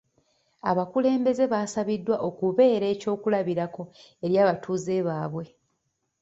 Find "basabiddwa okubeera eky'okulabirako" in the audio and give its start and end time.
1.53-3.81